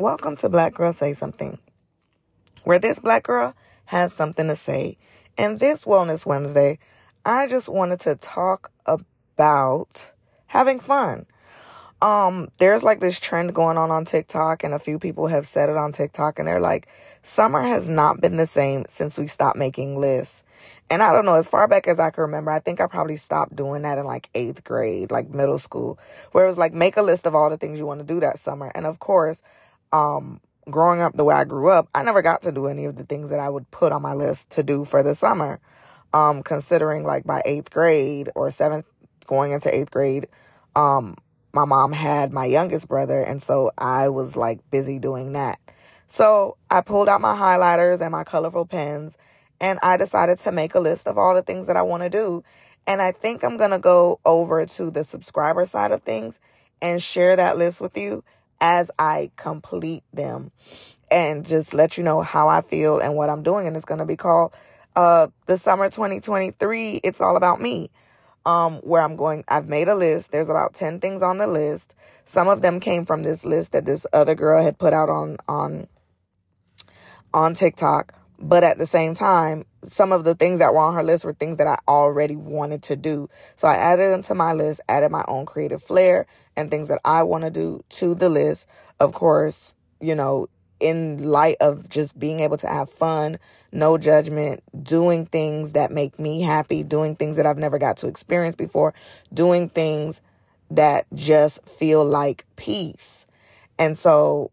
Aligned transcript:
Welcome 0.00 0.36
to 0.36 0.48
Black 0.48 0.72
Girl 0.72 0.94
Say 0.94 1.12
Something, 1.12 1.58
where 2.64 2.78
this 2.78 2.98
black 2.98 3.22
girl 3.22 3.54
has 3.84 4.14
something 4.14 4.48
to 4.48 4.56
say. 4.56 4.96
And 5.36 5.58
this 5.58 5.84
Wellness 5.84 6.24
Wednesday, 6.24 6.78
I 7.26 7.46
just 7.48 7.68
wanted 7.68 8.00
to 8.00 8.14
talk 8.14 8.72
about 8.86 10.10
having 10.46 10.80
fun. 10.80 11.26
Um, 12.00 12.48
there's 12.58 12.82
like 12.82 13.00
this 13.00 13.20
trend 13.20 13.54
going 13.54 13.76
on 13.76 13.90
on 13.90 14.06
TikTok, 14.06 14.64
and 14.64 14.72
a 14.72 14.78
few 14.78 14.98
people 14.98 15.26
have 15.26 15.46
said 15.46 15.68
it 15.68 15.76
on 15.76 15.92
TikTok, 15.92 16.38
and 16.38 16.48
they're 16.48 16.60
like, 16.60 16.88
summer 17.20 17.60
has 17.60 17.86
not 17.86 18.22
been 18.22 18.38
the 18.38 18.46
same 18.46 18.86
since 18.88 19.18
we 19.18 19.26
stopped 19.26 19.58
making 19.58 20.00
lists. 20.00 20.42
And 20.90 21.02
I 21.02 21.12
don't 21.12 21.26
know, 21.26 21.34
as 21.34 21.46
far 21.46 21.68
back 21.68 21.86
as 21.86 21.98
I 21.98 22.08
can 22.08 22.22
remember, 22.22 22.50
I 22.52 22.60
think 22.60 22.80
I 22.80 22.86
probably 22.86 23.16
stopped 23.16 23.54
doing 23.54 23.82
that 23.82 23.98
in 23.98 24.06
like 24.06 24.30
eighth 24.34 24.64
grade, 24.64 25.10
like 25.10 25.28
middle 25.28 25.58
school, 25.58 25.98
where 26.32 26.46
it 26.46 26.48
was 26.48 26.56
like 26.56 26.72
make 26.72 26.96
a 26.96 27.02
list 27.02 27.26
of 27.26 27.34
all 27.34 27.50
the 27.50 27.58
things 27.58 27.78
you 27.78 27.84
want 27.84 28.00
to 28.00 28.06
do 28.06 28.20
that 28.20 28.38
summer. 28.38 28.72
And 28.74 28.86
of 28.86 28.98
course, 28.98 29.42
um, 29.92 30.40
growing 30.70 31.00
up 31.00 31.16
the 31.16 31.24
way 31.24 31.34
I 31.34 31.44
grew 31.44 31.68
up, 31.68 31.88
I 31.94 32.02
never 32.02 32.22
got 32.22 32.42
to 32.42 32.52
do 32.52 32.66
any 32.66 32.84
of 32.84 32.96
the 32.96 33.04
things 33.04 33.30
that 33.30 33.40
I 33.40 33.48
would 33.48 33.70
put 33.70 33.92
on 33.92 34.02
my 34.02 34.14
list 34.14 34.50
to 34.50 34.62
do 34.62 34.84
for 34.84 35.02
the 35.02 35.14
summer. 35.14 35.60
Um, 36.12 36.42
considering 36.42 37.04
like 37.04 37.24
by 37.24 37.40
eighth 37.44 37.70
grade 37.70 38.30
or 38.34 38.50
seventh, 38.50 38.84
going 39.26 39.52
into 39.52 39.72
eighth 39.72 39.92
grade, 39.92 40.26
um, 40.74 41.16
my 41.52 41.64
mom 41.64 41.92
had 41.92 42.32
my 42.32 42.46
youngest 42.46 42.88
brother, 42.88 43.22
and 43.22 43.40
so 43.40 43.70
I 43.78 44.08
was 44.08 44.36
like 44.36 44.58
busy 44.70 44.98
doing 44.98 45.34
that. 45.34 45.58
So 46.08 46.56
I 46.68 46.80
pulled 46.80 47.08
out 47.08 47.20
my 47.20 47.36
highlighters 47.36 48.00
and 48.00 48.10
my 48.10 48.24
colorful 48.24 48.66
pens 48.66 49.16
and 49.60 49.78
I 49.82 49.96
decided 49.96 50.40
to 50.40 50.52
make 50.52 50.74
a 50.74 50.80
list 50.80 51.06
of 51.06 51.18
all 51.18 51.34
the 51.34 51.42
things 51.42 51.68
that 51.68 51.76
I 51.76 51.82
want 51.82 52.02
to 52.02 52.10
do. 52.10 52.42
And 52.86 53.00
I 53.00 53.12
think 53.12 53.44
I'm 53.44 53.58
to 53.58 53.78
go 53.78 54.18
over 54.24 54.66
to 54.66 54.90
the 54.90 55.04
subscriber 55.04 55.66
side 55.66 55.92
of 55.92 56.02
things 56.02 56.40
and 56.82 57.00
share 57.00 57.36
that 57.36 57.58
list 57.58 57.80
with 57.80 57.96
you 57.96 58.24
as 58.60 58.90
I 58.98 59.30
complete 59.36 60.04
them 60.12 60.50
and 61.10 61.46
just 61.46 61.74
let 61.74 61.98
you 61.98 62.04
know 62.04 62.20
how 62.20 62.48
I 62.48 62.60
feel 62.60 62.98
and 62.98 63.14
what 63.16 63.30
I'm 63.30 63.42
doing. 63.42 63.66
And 63.66 63.76
it's 63.76 63.84
going 63.84 63.98
to 63.98 64.06
be 64.06 64.16
called 64.16 64.54
uh, 64.96 65.28
the 65.46 65.58
summer 65.58 65.86
2023. 65.90 67.00
It's 67.02 67.20
all 67.20 67.36
about 67.36 67.60
me. 67.60 67.90
Um, 68.46 68.76
where 68.78 69.02
I'm 69.02 69.16
going, 69.16 69.44
I've 69.48 69.68
made 69.68 69.88
a 69.88 69.94
list. 69.94 70.32
There's 70.32 70.48
about 70.48 70.72
10 70.72 71.00
things 71.00 71.20
on 71.20 71.36
the 71.36 71.46
list. 71.46 71.94
Some 72.24 72.48
of 72.48 72.62
them 72.62 72.80
came 72.80 73.04
from 73.04 73.22
this 73.22 73.44
list 73.44 73.72
that 73.72 73.84
this 73.84 74.06
other 74.14 74.34
girl 74.34 74.64
had 74.64 74.78
put 74.78 74.94
out 74.94 75.10
on, 75.10 75.36
on, 75.46 75.88
on 77.34 77.54
TikTok. 77.54 78.14
But 78.38 78.64
at 78.64 78.78
the 78.78 78.86
same 78.86 79.14
time, 79.14 79.66
some 79.82 80.12
of 80.12 80.24
the 80.24 80.34
things 80.34 80.58
that 80.58 80.72
were 80.72 80.80
on 80.80 80.94
her 80.94 81.02
list 81.02 81.24
were 81.24 81.32
things 81.32 81.56
that 81.56 81.66
I 81.66 81.78
already 81.88 82.36
wanted 82.36 82.82
to 82.84 82.96
do. 82.96 83.28
So 83.56 83.66
I 83.66 83.74
added 83.74 84.12
them 84.12 84.22
to 84.24 84.34
my 84.34 84.52
list, 84.52 84.80
added 84.88 85.10
my 85.10 85.24
own 85.26 85.46
creative 85.46 85.82
flair 85.82 86.26
and 86.56 86.70
things 86.70 86.88
that 86.88 87.00
I 87.04 87.22
want 87.22 87.44
to 87.44 87.50
do 87.50 87.82
to 87.90 88.14
the 88.14 88.28
list. 88.28 88.66
Of 88.98 89.12
course, 89.12 89.74
you 90.00 90.14
know, 90.14 90.48
in 90.80 91.22
light 91.22 91.56
of 91.60 91.88
just 91.88 92.18
being 92.18 92.40
able 92.40 92.56
to 92.58 92.66
have 92.66 92.90
fun, 92.90 93.38
no 93.72 93.98
judgment, 93.98 94.62
doing 94.82 95.26
things 95.26 95.72
that 95.72 95.90
make 95.90 96.18
me 96.18 96.40
happy, 96.40 96.82
doing 96.82 97.16
things 97.16 97.36
that 97.36 97.46
I've 97.46 97.58
never 97.58 97.78
got 97.78 97.98
to 97.98 98.06
experience 98.06 98.54
before, 98.54 98.94
doing 99.32 99.68
things 99.68 100.22
that 100.70 101.06
just 101.14 101.66
feel 101.68 102.04
like 102.04 102.46
peace. 102.56 103.26
And 103.78 103.96
so 103.96 104.52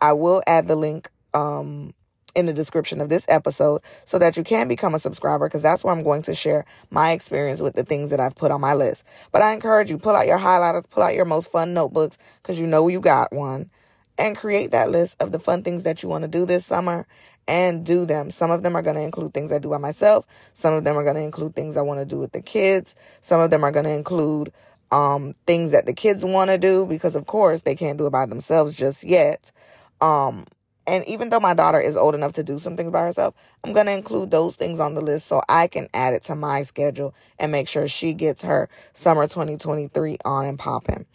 I 0.00 0.12
will 0.12 0.42
add 0.46 0.66
the 0.66 0.76
link 0.76 1.10
um 1.32 1.94
in 2.34 2.46
the 2.46 2.52
description 2.52 3.00
of 3.00 3.08
this 3.08 3.26
episode 3.28 3.82
so 4.04 4.18
that 4.18 4.36
you 4.36 4.42
can 4.42 4.68
become 4.68 4.94
a 4.94 4.98
subscriber 4.98 5.48
because 5.48 5.62
that's 5.62 5.84
where 5.84 5.94
I'm 5.94 6.02
going 6.02 6.22
to 6.22 6.34
share 6.34 6.64
my 6.90 7.12
experience 7.12 7.60
with 7.60 7.74
the 7.74 7.84
things 7.84 8.10
that 8.10 8.20
I've 8.20 8.36
put 8.36 8.50
on 8.50 8.60
my 8.60 8.74
list. 8.74 9.04
But 9.32 9.42
I 9.42 9.52
encourage 9.52 9.90
you 9.90 9.98
pull 9.98 10.16
out 10.16 10.26
your 10.26 10.38
highlighters, 10.38 10.88
pull 10.90 11.02
out 11.02 11.14
your 11.14 11.24
most 11.24 11.50
fun 11.50 11.74
notebooks 11.74 12.18
because 12.42 12.58
you 12.58 12.66
know 12.66 12.88
you 12.88 13.00
got 13.00 13.32
one 13.32 13.70
and 14.18 14.36
create 14.36 14.70
that 14.70 14.90
list 14.90 15.20
of 15.20 15.32
the 15.32 15.38
fun 15.38 15.62
things 15.62 15.82
that 15.84 16.02
you 16.02 16.08
want 16.08 16.22
to 16.22 16.28
do 16.28 16.44
this 16.44 16.66
summer 16.66 17.06
and 17.48 17.84
do 17.84 18.06
them. 18.06 18.30
Some 18.30 18.50
of 18.50 18.62
them 18.62 18.76
are 18.76 18.82
going 18.82 18.96
to 18.96 19.02
include 19.02 19.34
things 19.34 19.50
I 19.50 19.58
do 19.58 19.70
by 19.70 19.78
myself. 19.78 20.26
Some 20.52 20.74
of 20.74 20.84
them 20.84 20.96
are 20.96 21.02
going 21.02 21.16
to 21.16 21.22
include 21.22 21.54
things 21.56 21.76
I 21.76 21.82
want 21.82 22.00
to 22.00 22.06
do 22.06 22.18
with 22.18 22.32
the 22.32 22.42
kids. 22.42 22.94
Some 23.22 23.40
of 23.40 23.50
them 23.50 23.64
are 23.64 23.72
going 23.72 23.86
to 23.86 23.94
include 23.94 24.52
um, 24.92 25.34
things 25.46 25.72
that 25.72 25.86
the 25.86 25.92
kids 25.92 26.24
want 26.24 26.50
to 26.50 26.58
do 26.58 26.86
because 26.86 27.16
of 27.16 27.26
course 27.26 27.62
they 27.62 27.74
can't 27.74 27.98
do 27.98 28.06
it 28.06 28.12
by 28.12 28.26
themselves 28.26 28.76
just 28.76 29.04
yet. 29.04 29.52
Um, 30.00 30.46
and 30.86 31.04
even 31.06 31.30
though 31.30 31.40
my 31.40 31.54
daughter 31.54 31.80
is 31.80 31.96
old 31.96 32.14
enough 32.14 32.32
to 32.34 32.42
do 32.42 32.58
some 32.58 32.76
things 32.76 32.90
by 32.90 33.02
herself, 33.02 33.34
I'm 33.62 33.72
going 33.72 33.86
to 33.86 33.92
include 33.92 34.30
those 34.30 34.56
things 34.56 34.80
on 34.80 34.94
the 34.94 35.00
list 35.00 35.26
so 35.26 35.42
I 35.48 35.66
can 35.66 35.88
add 35.94 36.14
it 36.14 36.24
to 36.24 36.34
my 36.34 36.62
schedule 36.62 37.14
and 37.38 37.52
make 37.52 37.68
sure 37.68 37.86
she 37.86 38.12
gets 38.12 38.42
her 38.42 38.68
summer 38.92 39.24
2023 39.24 40.18
on 40.24 40.46
and 40.46 40.58
popping. 40.58 41.06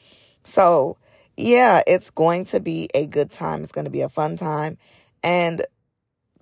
So, 0.43 0.97
yeah, 1.35 1.81
it's 1.87 2.09
going 2.09 2.45
to 2.45 2.59
be 2.59 2.89
a 2.93 3.05
good 3.05 3.31
time. 3.31 3.63
It's 3.63 3.71
going 3.71 3.85
to 3.85 3.91
be 3.91 4.01
a 4.01 4.09
fun 4.09 4.37
time. 4.37 4.77
And 5.23 5.65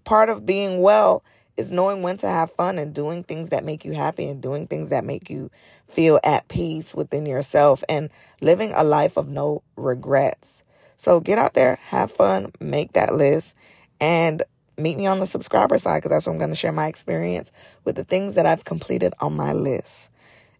part 0.03 0.29
of 0.29 0.45
being 0.45 0.81
well 0.81 1.23
is 1.55 1.71
knowing 1.71 2.01
when 2.01 2.17
to 2.17 2.27
have 2.27 2.51
fun 2.51 2.77
and 2.77 2.93
doing 2.93 3.23
things 3.23 3.49
that 3.49 3.63
make 3.63 3.85
you 3.85 3.93
happy 3.93 4.27
and 4.27 4.41
doing 4.41 4.67
things 4.67 4.89
that 4.89 5.05
make 5.05 5.29
you 5.29 5.49
feel 5.87 6.19
at 6.23 6.47
peace 6.47 6.93
within 6.93 7.25
yourself 7.25 7.83
and 7.87 8.09
living 8.41 8.73
a 8.75 8.83
life 8.83 9.17
of 9.17 9.27
no 9.27 9.63
regrets. 9.75 10.62
So 11.03 11.19
get 11.19 11.37
out 11.37 11.53
there, 11.53 11.79
have 11.87 12.13
fun, 12.13 12.53
make 12.61 12.93
that 12.93 13.13
list, 13.13 13.55
and 13.99 14.41
meet 14.77 14.95
me 14.95 15.05
on 15.05 15.19
the 15.19 15.25
subscriber 15.25 15.77
side 15.77 15.97
because 15.97 16.11
that's 16.11 16.25
where 16.25 16.31
I'm 16.31 16.39
going 16.39 16.51
to 16.51 16.55
share 16.55 16.71
my 16.71 16.87
experience 16.87 17.51
with 17.83 17.97
the 17.97 18.05
things 18.05 18.35
that 18.35 18.45
I've 18.45 18.63
completed 18.63 19.13
on 19.19 19.35
my 19.35 19.51
list. 19.51 20.09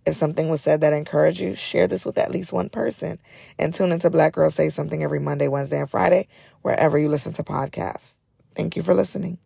If 0.06 0.16
something 0.16 0.50
was 0.50 0.60
said 0.60 0.82
that 0.82 0.92
encouraged 0.92 1.40
you, 1.40 1.56
share 1.56 1.88
this 1.88 2.06
with 2.06 2.18
at 2.18 2.30
least 2.30 2.52
one 2.52 2.68
person. 2.68 3.20
And 3.58 3.74
tune 3.74 3.94
into 3.94 4.10
Black 4.10 4.34
Girls 4.34 4.56
Say 4.56 4.68
Something 4.68 5.02
every 5.02 5.20
Monday, 5.20 5.48
Wednesday, 5.48 5.80
and 5.80 5.90
Friday, 5.90 6.28
wherever 6.62 6.98
you 6.98 7.08
listen 7.08 7.32
to 7.36 7.44
podcasts. 7.44 8.16
Thank 8.54 8.76
you 8.76 8.84
for 8.84 8.94
listening. 8.94 9.38